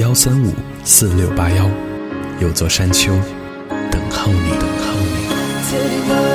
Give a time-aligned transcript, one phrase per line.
[0.00, 1.70] 幺三五四六八幺，
[2.40, 3.12] 有座山丘
[3.90, 6.30] 等候你，等候你。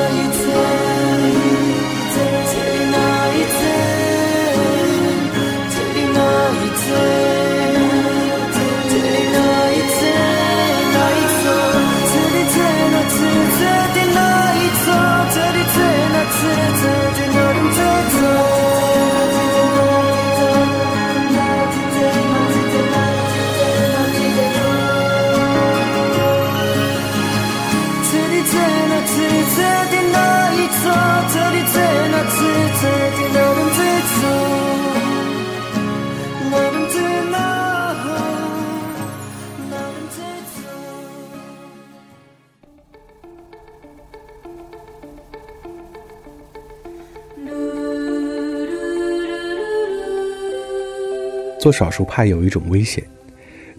[51.66, 53.03] 做少数派有一种危险，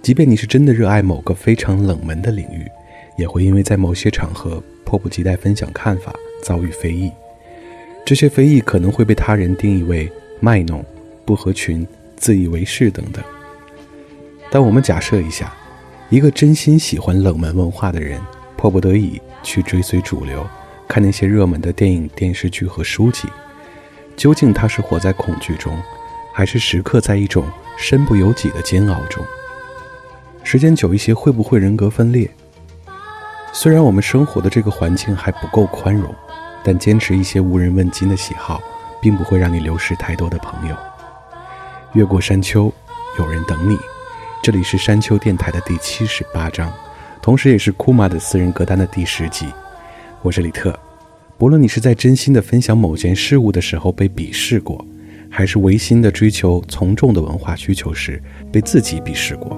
[0.02, 2.66] 即便你是真的热爱某个非常冷门的领域，
[3.16, 6.12] 也会因为在某些场合迫不及待分享看法
[6.42, 7.12] 遭遇非议。
[8.04, 10.10] 这些非议可能会被他人定义为
[10.40, 10.84] 卖弄、
[11.24, 13.24] 不合群、自以为是等等。
[14.50, 15.54] 但我们假设一下，
[16.10, 18.20] 一个真心喜欢冷门文化的人，
[18.56, 20.44] 迫不得已去追随主流，
[20.88, 23.28] 看那些热门的电影、电视剧和书籍，
[24.16, 25.80] 究竟他是活在恐惧中，
[26.34, 27.48] 还是时刻在一种？
[27.76, 29.24] 身不由己的煎熬中，
[30.42, 32.28] 时间久一些会不会人格分裂？
[33.52, 36.14] 虽然我们生活的这个环境还不够宽容，
[36.64, 38.62] 但坚持一些无人问津的喜好，
[39.00, 40.76] 并不会让你流失太多的朋友。
[41.92, 42.72] 越过山丘，
[43.18, 43.78] 有人等你。
[44.42, 46.72] 这里是山丘电台的第七十八章，
[47.22, 49.46] 同时也是库玛的私人歌单的第十集。
[50.22, 50.78] 我是李特。
[51.38, 54.82] 不论你是在真心的分享某件事物的时候被鄙视过。
[55.36, 59.54] 还是违心的追求从众的文化需求时，被自己鄙视过。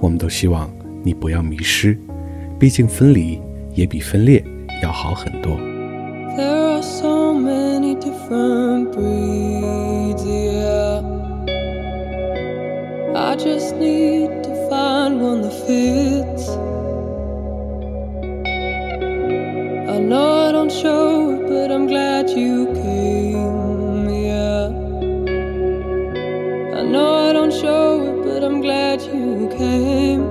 [0.00, 0.70] 我们都希望
[1.02, 1.94] 你不要迷失，
[2.58, 3.38] 毕竟分离
[3.74, 4.42] 也比分裂
[4.82, 5.60] 要好很多。
[20.70, 22.66] show it, but I'm glad you
[27.00, 30.22] know I don't show it, but I'm glad you came.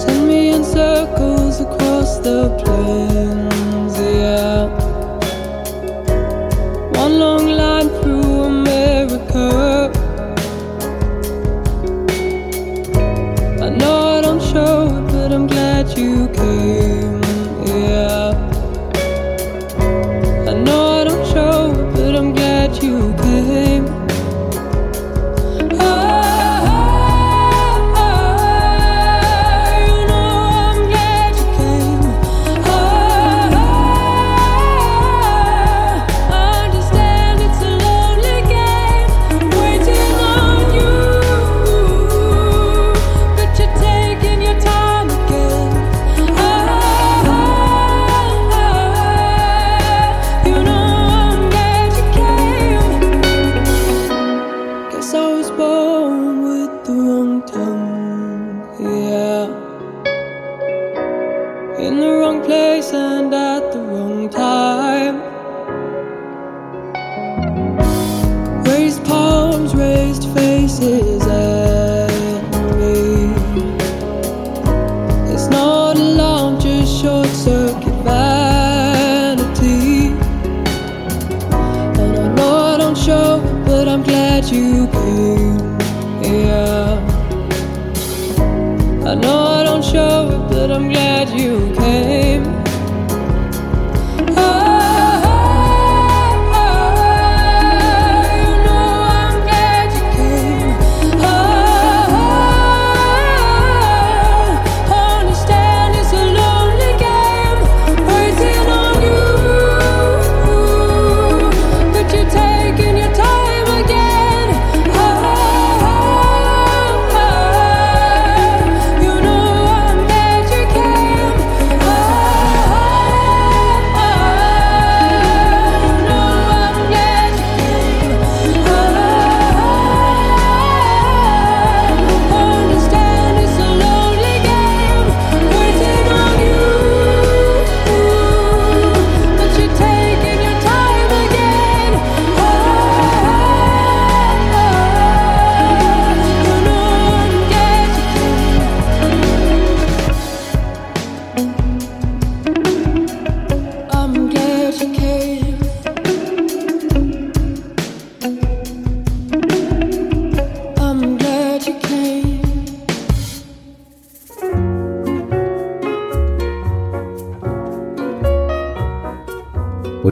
[0.00, 4.75] Send me in circles across the plains, yeah.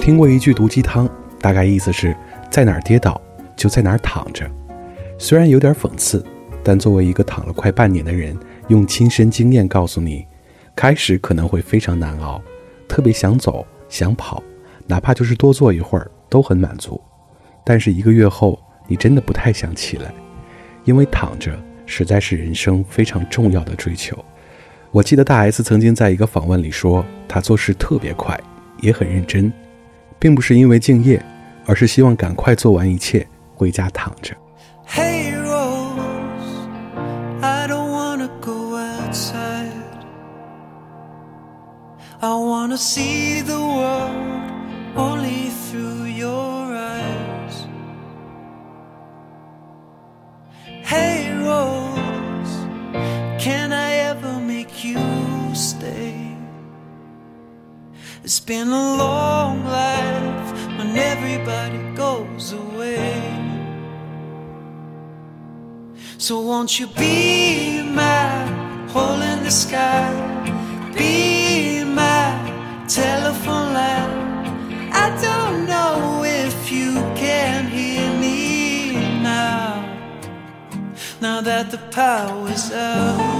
[0.04, 1.08] 听过一句毒鸡汤，
[1.40, 2.14] 大概意思是
[2.50, 3.18] 在哪儿跌倒
[3.56, 4.46] 就在哪儿躺着。
[5.18, 6.22] 虽然有点讽刺，
[6.62, 10.26] 但作为一个躺了快半年的人，用亲身经验告诉你，
[10.76, 12.38] 开始可能会非常难熬，
[12.86, 14.42] 特别想走想跑，
[14.86, 17.00] 哪怕就是多坐一会儿都很满足。
[17.64, 20.12] 但是一个月后，你真的不太想起来，
[20.84, 24.22] 因为躺着实在是人生非常重要的追求。
[24.90, 28.38] 我记得大 S 曾经在一个访问里说，她做事特别快，
[28.82, 29.50] 也很认真，
[30.24, 31.22] 并不是因为敬业，
[31.66, 34.34] 而是希望赶快做完一切，回家躺着。
[58.24, 63.20] It's been a long life when everybody goes away.
[66.16, 68.46] So won't you be my
[68.88, 70.08] hole in the sky?
[70.96, 72.32] Be my
[72.88, 74.90] telephone line.
[74.90, 79.84] I don't know if you can hear me now.
[81.20, 83.33] Now that the power's out.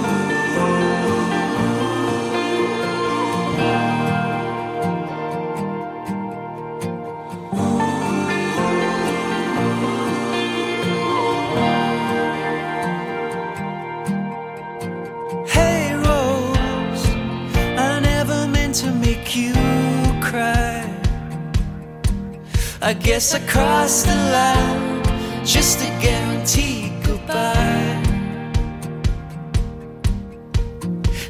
[22.87, 25.03] I guess I crossed the line
[25.45, 28.03] just to guarantee goodbye.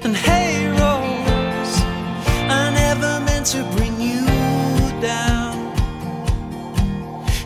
[0.03, 1.77] And hey, Rose,
[2.51, 4.25] I never meant to bring you
[5.01, 5.73] down.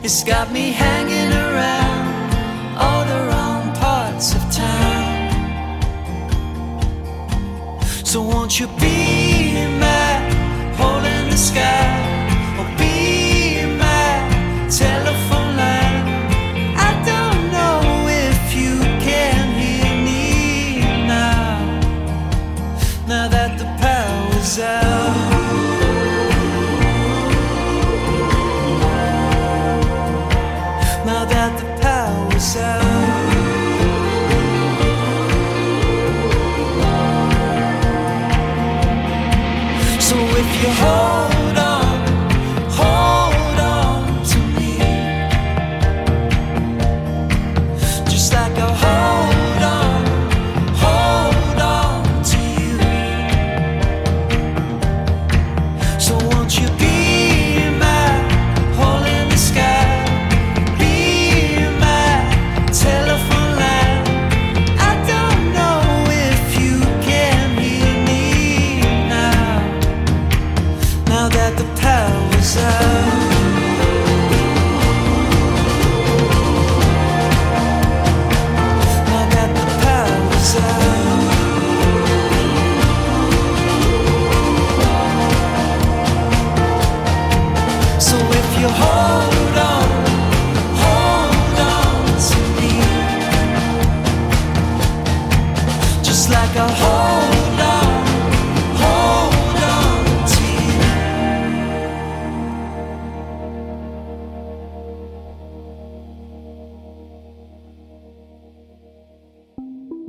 [0.03, 2.35] It's got me hanging around
[2.79, 5.29] all the wrong parts of town.
[8.05, 9.78] So won't you be
[11.49, 11.88] sky?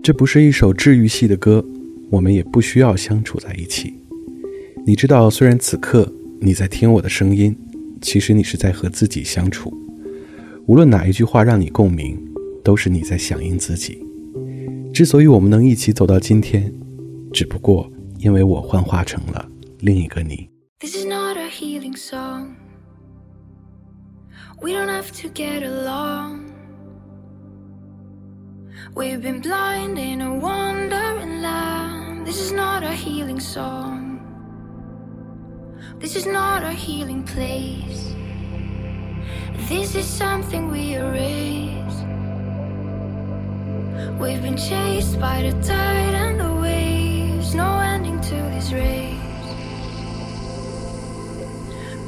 [0.02, 1.64] 这不是一首治愈系的歌，
[2.10, 3.94] 我们也不需要相处在一起。
[4.86, 7.56] 你知道，虽然此刻你在听我的声音，
[8.02, 9.74] 其实你是在和自己相处。
[10.68, 12.18] 无论哪一句话让你共鸣，
[12.64, 14.00] 都是你在响应自己。
[14.94, 16.74] 之所以我们能一起走到今天，
[17.34, 19.48] 只不过因为我幻化成了
[19.80, 20.50] 另一个你。
[20.80, 22.56] This is not a healing song.
[24.62, 25.79] We don't have to get along.
[29.00, 32.28] We've been blind in a wandering land.
[32.28, 34.20] This is not a healing song.
[36.00, 38.14] This is not a healing place.
[39.70, 41.98] This is something we erase.
[44.20, 47.56] We've been chased by the tide and the waves.
[47.56, 49.16] No ending to this race.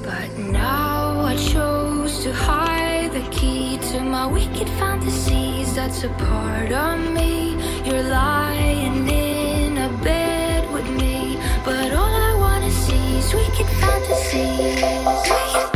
[0.04, 6.72] But now I chose to hide the key to my wicked fantasies, that's a part
[6.72, 7.58] of me.
[7.84, 15.71] You're lying in a bed with me, but all I wanna see is wicked fantasies.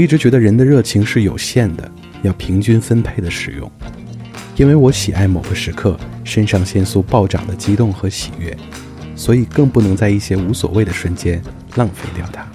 [0.00, 1.92] 我一直觉得人的热情是有限的，
[2.22, 3.70] 要平均分配的使用。
[4.56, 8.56] 因为我喜爱某个时刻，肾上腺素暴涨的激动和喜悦，
[9.14, 11.42] 所以更不能在一些无所谓的瞬间
[11.76, 12.48] 浪费掉它。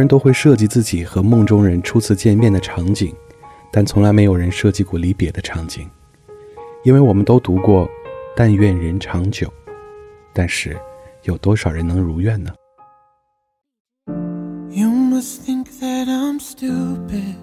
[0.00, 3.14] 人都会设计自己和梦中人初次见面的场景，
[3.70, 5.88] 但从来没有人设计过离别的场景，
[6.84, 7.86] 因为我们都读过
[8.34, 9.52] “但愿人长久”，
[10.32, 10.74] 但是
[11.24, 12.50] 有多少人能如愿呢
[14.70, 17.36] ？You must think that I'm stupid.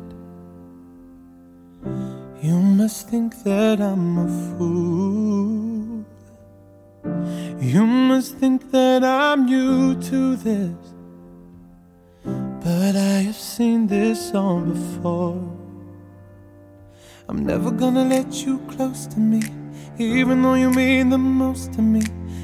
[2.42, 6.04] You must think that I'm a fool.
[7.62, 10.97] You must think that I'm new to this.
[12.68, 15.40] But I have seen this song before.
[17.30, 19.42] I'm never gonna let you close to me,
[19.98, 22.04] even though you mean the most to me.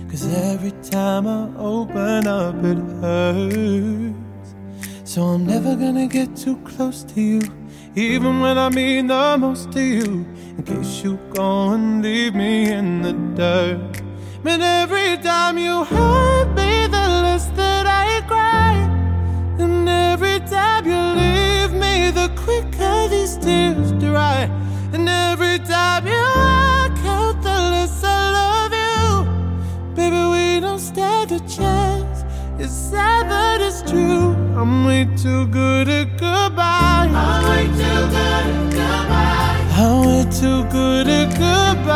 [0.09, 4.55] Cause every time I open up, it hurts.
[5.03, 7.41] So I'm never gonna get too close to you,
[7.93, 10.25] even when I mean the most to you.
[10.57, 14.01] In case you go and leave me in the dirt.
[14.41, 18.92] But every time you hurt me, the less that I cry.
[19.59, 24.49] And every time you leave me, the quicker these tears dry.
[24.93, 29.95] And every time you walk out, the less I love you.
[29.95, 32.23] Baby, we don't stand a chance.
[32.57, 34.33] It's sad, but it's true.
[34.57, 37.09] I'm way too good at goodbye.
[37.13, 39.59] I'm way too good at goodbye.
[39.77, 41.93] I'm way too good at goodbye.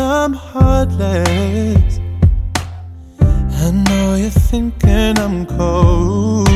[0.00, 2.00] I'm heartless.
[3.20, 6.48] I know you're thinking I'm cold.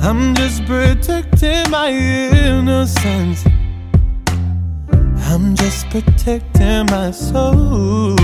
[0.00, 3.44] I'm just protecting my innocence.
[5.30, 8.16] I'm just protecting my soul.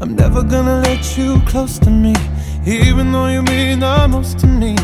[0.00, 2.14] I'm never gonna let you close to me,
[2.64, 4.76] even though you mean the most to me.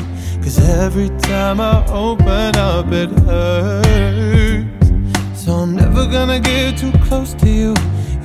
[0.42, 4.79] Cause every time I open up, it hurts.
[5.42, 7.74] So I'm never gonna get too close to you,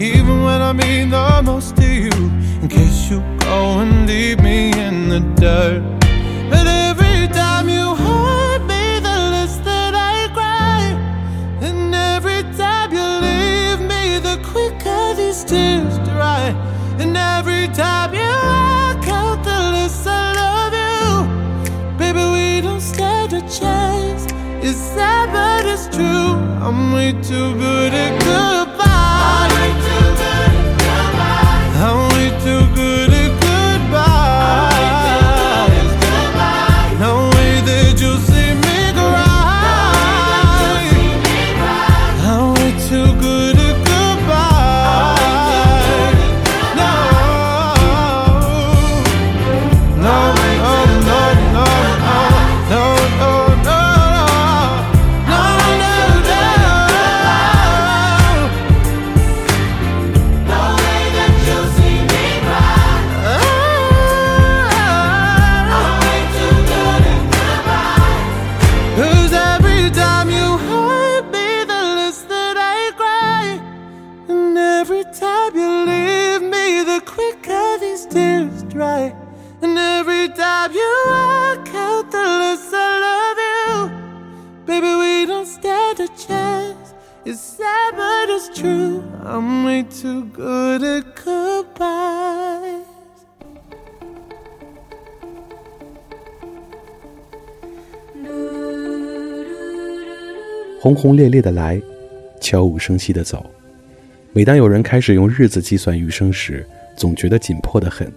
[0.01, 2.11] even when I mean the most to you.
[2.61, 5.81] In case you go and leave me in the dirt.
[6.49, 10.81] But every time you hurt me, the less that I cry.
[11.61, 16.53] And every time you leave me, the quicker these tears dry.
[16.99, 21.97] And every time you walk out, the less I love you.
[21.97, 24.25] Baby, we don't stand a chance.
[24.67, 25.24] It's sad,
[25.75, 26.31] it's true.
[26.65, 28.64] I'm way too good at goodbye.
[84.75, 86.93] Baby, we don't stand a chance.
[87.23, 89.01] It's sad, but it's true.
[89.23, 92.81] I'm way too good at goodbye.
[100.81, 101.81] 轰轰烈烈的来，
[102.41, 103.45] 悄无声息的走。
[104.33, 108.11] 每当有人开始用日子计算余生时，总觉得紧迫的很。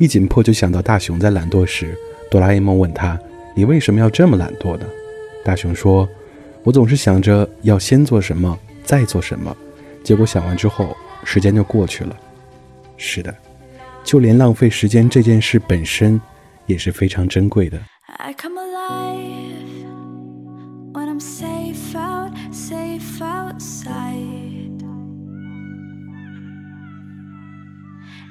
[0.00, 1.96] 一紧迫就想到大雄在懒惰时，
[2.28, 3.16] 哆啦 A 梦问他
[3.54, 4.84] ：“你为什么要这么懒惰呢？”
[5.46, 6.08] 大雄说
[6.64, 9.56] ：“我总是想着要先做什么，再做什么，
[10.02, 12.16] 结果想完之后，时间就过去了。”
[12.98, 13.32] 是的，
[14.02, 16.20] 就连浪费时间这件事本身，
[16.66, 17.80] 也是非常珍贵的。
[18.08, 19.86] I come alive
[20.92, 24.82] when I'm safe out, safe outside.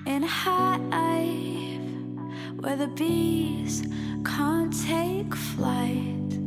[0.06, 1.80] In a hive
[2.60, 3.84] where the bees
[4.25, 6.44] can't take flight.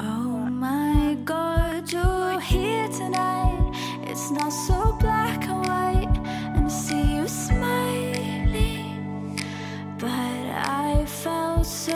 [0.00, 3.72] Oh my god, you're here tonight.
[4.04, 6.16] It's not so black and white,
[6.54, 8.64] and I see you smiling.
[9.98, 11.94] But I felt so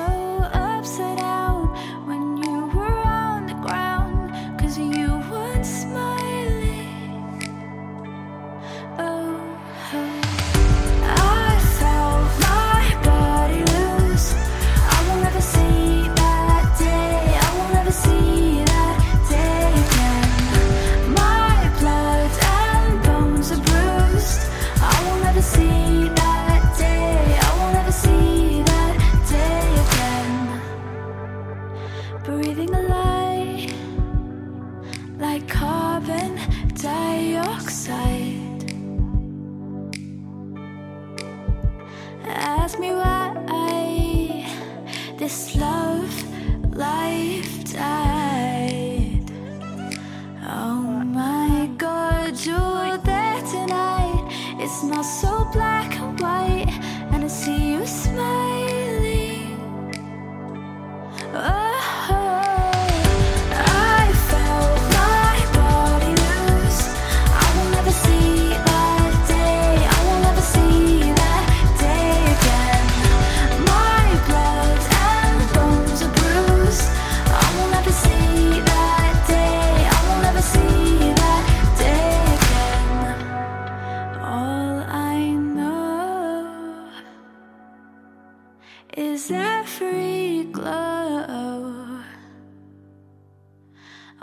[0.53, 1.69] upside down
[2.09, 6.22] when you were on the ground, cause you weren't smiling.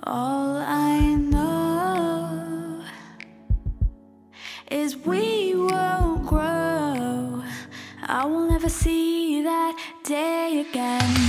[0.03, 2.81] All I know
[4.71, 7.43] is we won't grow.
[8.03, 11.28] I will never see that day again.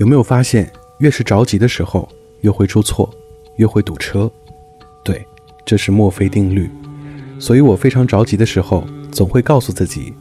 [0.00, 2.08] 有没有发现，越是着急的时候，
[2.40, 3.12] 越会出错，
[3.56, 4.32] 越会堵车？
[5.04, 5.22] 对，
[5.66, 6.70] 这是墨菲定律。
[7.38, 8.82] 所以我非常着急的时候，
[9.12, 10.14] 总会告诉自己，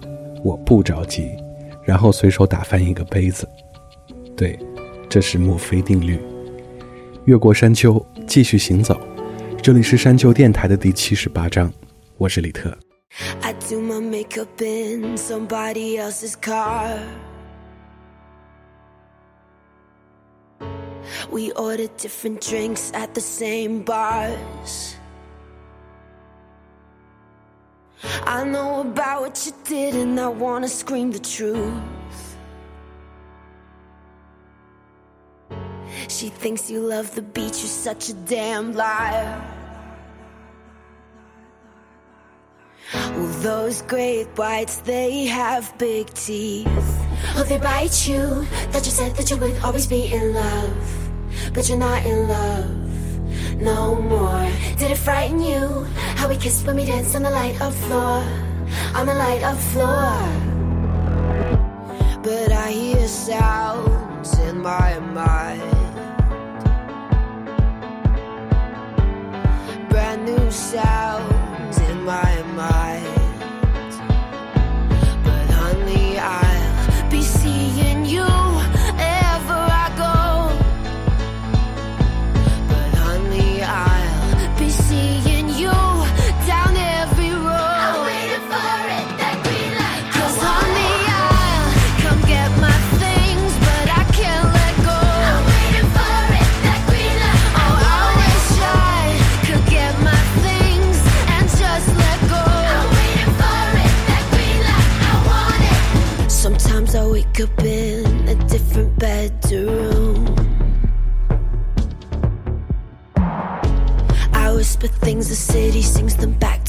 [0.43, 1.29] 我不着急，
[1.85, 3.47] 然后随手打翻一个杯子。
[4.35, 4.59] 对，
[5.07, 6.19] 这是墨菲定律。
[7.23, 8.99] 越过山丘，继续行走。
[9.61, 11.71] 这里是山丘电台的第七十八章，
[12.17, 12.77] 我是李特。
[13.39, 16.97] I do my makeup in somebody else's car.
[21.29, 24.95] We ordered different drinks at the same bars.
[28.23, 31.73] I know about what you did, and I wanna scream the truth.
[36.07, 39.41] She thinks you love the beach, you're such a damn liar.
[42.93, 47.08] Well, those great whites, they have big teeth.
[47.35, 48.45] Oh, they bite you.
[48.71, 50.73] That you said that you would always be in love.
[51.53, 52.75] But you're not in love.
[53.61, 54.49] no more.
[54.77, 55.83] Did it frighten you?
[56.15, 58.23] How we kissed when we danced on the light of floor,
[58.95, 60.15] on the light of floor.
[62.23, 65.63] But I hear sounds in my mind.
[69.89, 71.08] Brand new sounds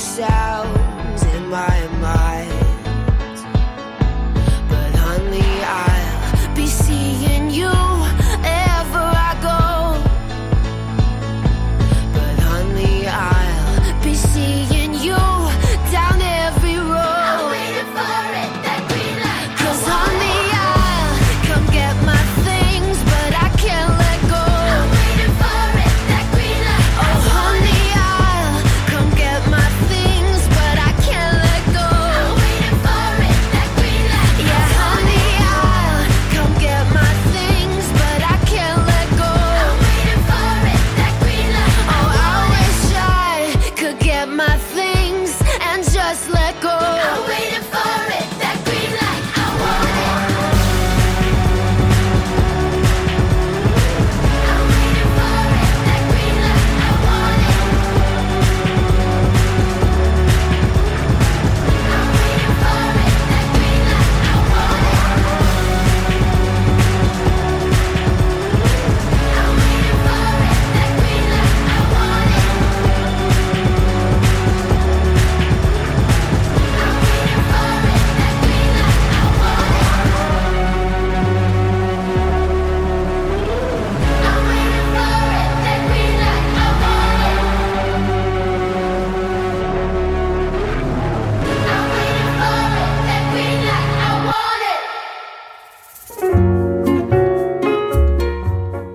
[0.00, 2.39] Sounds in my mind.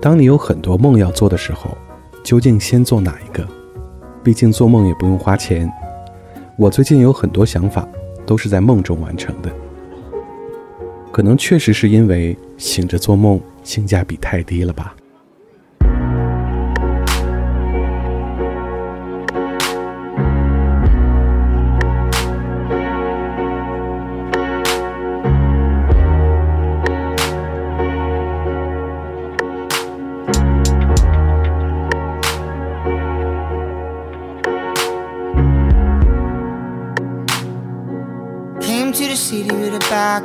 [0.06, 1.76] 当你有很多梦要做的时候，
[2.24, 3.44] 究竟先做哪一个？
[4.24, 5.68] 毕竟做梦也不用花钱。
[6.60, 7.88] 我最近有很多想法，
[8.24, 9.52] 都是在梦中完成的。
[11.12, 14.96] 可能确实是因为醒着做梦性价比太低了吧。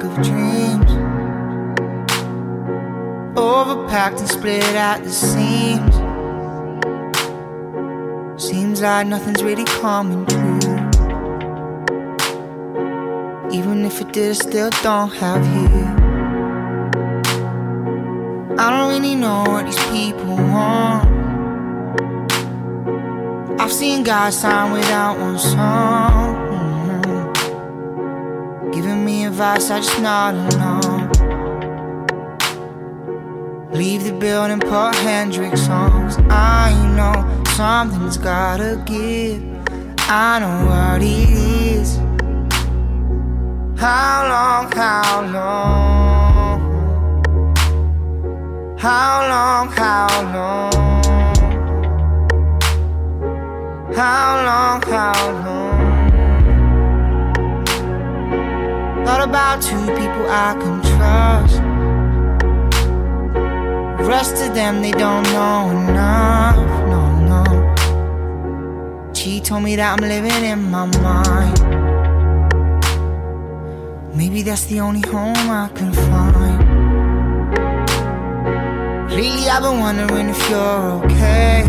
[0.00, 0.90] Bag of dreams.
[3.36, 5.94] Overpacked and split at the seams.
[8.42, 10.58] Seems like nothing's really coming true.
[13.52, 15.68] Even if it did, I still don't have you.
[18.58, 21.08] I don't really know what these people want.
[23.60, 26.09] I've seen guys sign without one song.
[29.40, 31.08] Advice, I just nod along.
[33.72, 36.18] Leave the building, put Hendrix songs.
[36.28, 37.14] I know
[37.56, 39.42] something's gotta give.
[40.10, 41.96] I know what it is.
[43.80, 46.60] How long, how long?
[48.78, 50.72] How long, how long?
[53.94, 55.69] How long, how long?
[59.10, 61.58] Thought about two people I can trust.
[64.06, 66.56] rest of them, they don't know enough.
[66.92, 67.44] No, no.
[69.12, 71.58] She told me that I'm living in my mind.
[74.16, 76.58] Maybe that's the only home I can find.
[79.10, 81.64] Lately, I've been wondering if you're okay.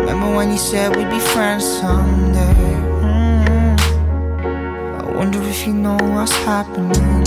[0.00, 2.59] Remember when you said we'd be friends someday?
[5.20, 7.24] Wonder if you know what's happening.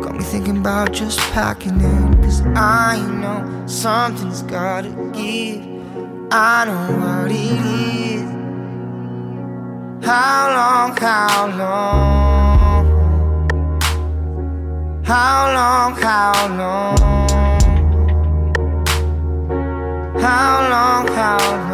[0.00, 2.22] Got me thinking about just packing in.
[2.22, 5.60] Cause I know something's gotta give.
[6.30, 7.66] I know what it
[8.14, 8.22] is.
[10.06, 12.86] How long, how long?
[15.04, 16.96] How long, how long?
[20.20, 21.71] How long, how long?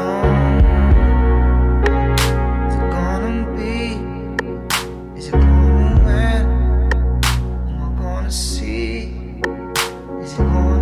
[10.41, 10.45] Oh.
[10.45, 10.78] hold.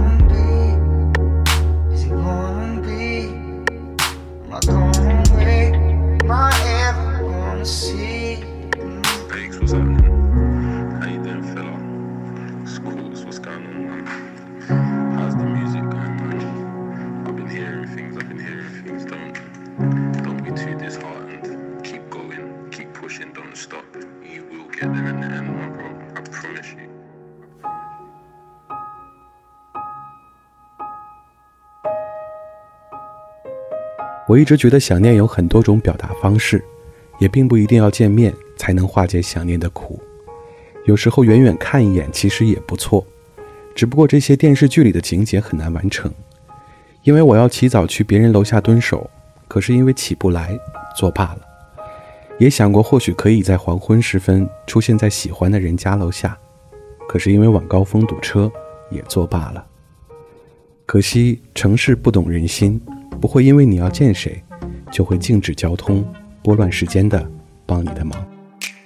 [34.37, 36.63] 我一直觉得想念有很多种表达方式，
[37.19, 39.99] 也并不一定要见面才能化解想念的苦。
[40.85, 43.03] 有时候远远看一眼其实也不错，
[43.75, 46.13] 只不过这些电视剧里的情节很难完成。
[47.03, 49.09] 因为我要起早去别人楼下蹲守，
[49.49, 50.55] 可是因为起不来，
[50.95, 51.39] 作罢了。
[52.39, 56.37] 也想过或许可以在黄昏时分出现在喜欢的人家楼下，
[57.09, 58.53] 可是因为晚高峰堵车，
[58.91, 59.67] 也作罢了。
[60.85, 62.79] 可惜城市不懂人心，
[63.21, 64.43] 不会因为你要见谁，
[64.91, 66.05] 就会静止交通，
[66.43, 67.29] 拨乱时间的
[67.65, 68.27] 帮你的忙。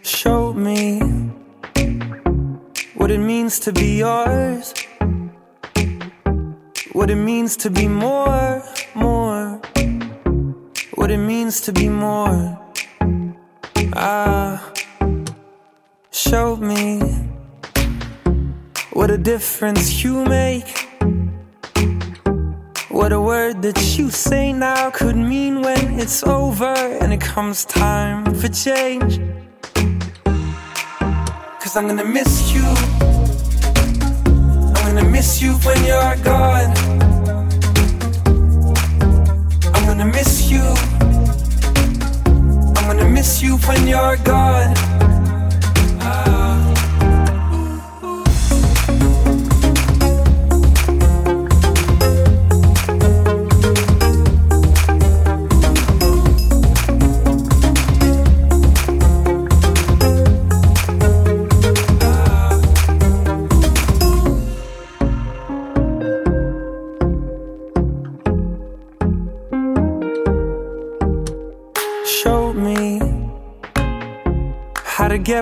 [0.03, 1.01] Show me
[2.97, 4.73] what it means to be yours.
[6.93, 8.63] What it means to be more,
[8.95, 9.61] more.
[10.97, 12.59] What it means to be more.
[13.95, 14.61] Ah,
[16.11, 17.01] show me
[18.93, 20.90] what a difference you make.
[23.01, 27.65] What a word that you say now could mean when it's over and it comes
[27.65, 29.19] time for change.
[31.63, 32.63] Cause I'm gonna miss you.
[34.77, 36.77] I'm gonna miss you when you're gone.
[39.75, 40.61] I'm gonna miss you.
[42.77, 45.00] I'm gonna miss you when you're gone.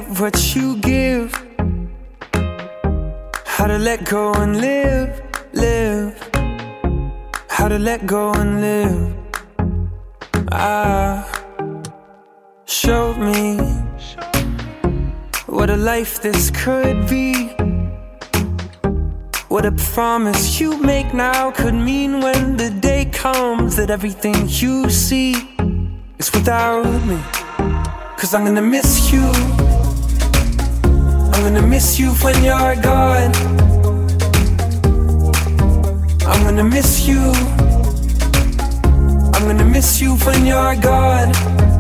[0.05, 1.32] What you give,
[3.44, 5.20] how to let go and live,
[5.53, 6.16] live,
[7.49, 9.14] how to let go and live.
[10.53, 11.26] Ah,
[12.66, 13.57] show me
[15.46, 17.49] what a life this could be.
[19.49, 24.90] What a promise you make now could mean when the day comes that everything you
[24.90, 25.32] see
[26.18, 27.18] is without me.
[28.16, 29.57] Cause I'm gonna miss you.
[31.49, 33.34] I'm gonna miss you when you're gone.
[36.26, 37.20] I'm gonna miss you.
[39.32, 41.78] I'm gonna miss you when you're gone.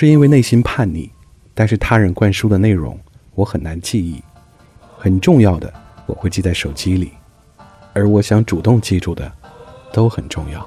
[0.00, 1.10] 是因为内心叛逆，
[1.54, 2.96] 但是他人灌输的内容
[3.34, 4.22] 我很难记忆。
[4.96, 5.74] 很重要的
[6.06, 7.14] 我会记在手机里，
[7.94, 9.32] 而我想主动记住的
[9.92, 10.64] 都很重要。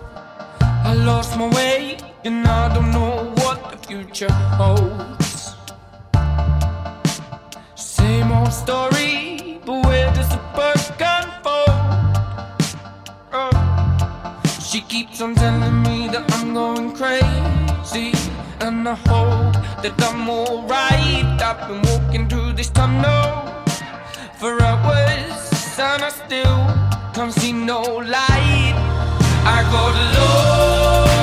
[14.59, 18.11] She keeps on telling me that I'm going crazy,
[18.61, 21.41] and I hope that I'm alright.
[21.41, 23.49] I've been walking through this tunnel
[24.37, 26.57] for hours, and I still
[27.13, 28.75] can't see no light.
[29.55, 31.20] I got lost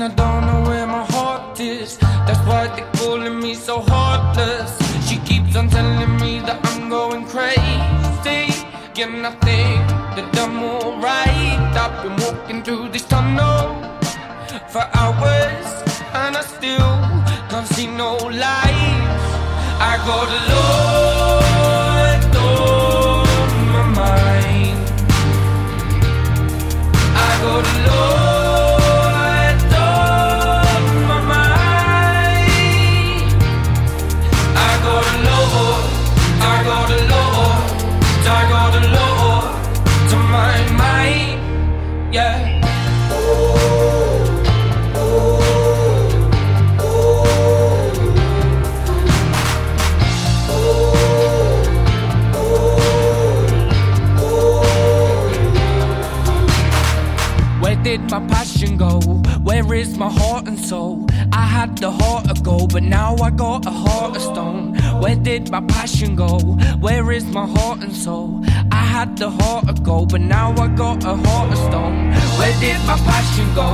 [0.00, 4.78] And I don't know where my heart is, that's why they're calling me so heartless.
[5.08, 8.54] She keeps on telling me that I'm going crazy.
[9.02, 9.82] And I think
[10.14, 11.58] that I'm alright.
[11.82, 13.74] I've been walking through this tunnel
[14.68, 15.66] for hours,
[16.14, 16.94] and I still
[17.50, 19.18] can't see no light.
[19.80, 21.27] I got lost
[57.96, 59.00] did my passion go?
[59.48, 61.06] Where is my heart and soul?
[61.32, 64.74] I had the heart of gold, but now I got a heart of stone.
[65.00, 66.38] Where did my passion go?
[66.84, 68.44] Where is my heart and soul?
[68.70, 72.12] I had the heart of gold, but now I got a heart of stone.
[72.38, 73.68] Where did my passion go?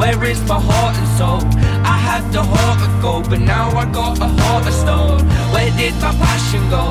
[0.00, 1.40] Where is my heart and soul?
[1.94, 5.20] I had the heart of gold, but now I got a heart of stone.
[5.54, 6.84] Where did my passion go?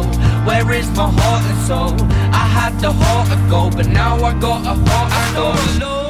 [0.47, 1.93] Where is my heart and soul?
[2.41, 6.02] I had the heart of gold, but now I got a heart of stone.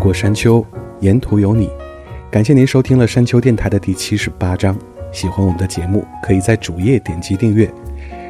[0.00, 0.64] 过山丘，
[1.00, 1.68] 沿途有你。
[2.30, 4.74] 感谢您收听了山丘电台的第七十八章。
[5.12, 7.70] 喜欢我们的节目，可以在主页点击订阅。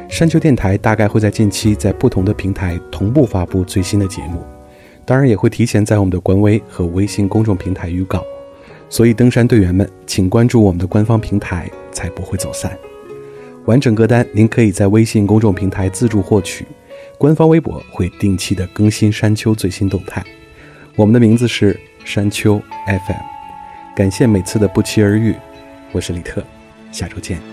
[0.09, 4.43] 山丘电台大概会在近期在不同的平台同步发布最新的节目，
[5.05, 8.21] 当然也会提前在我们的官微和微信公众平台预告。
[8.89, 12.77] 所以，登山队员们，请关注我们的官方平台，才不会走散。
[13.63, 16.65] 完整歌单您可以在微信公众平台自助获取，
[17.17, 20.21] 官方微博会定期的更新山丘最新动态。
[20.95, 25.35] 我们的名字是山丘 FM，感谢每次的不期而遇，
[25.93, 26.43] 我是李特，
[26.91, 27.50] 下周见。